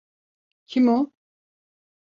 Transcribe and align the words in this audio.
Kim 0.65 0.87
o? 0.87 0.97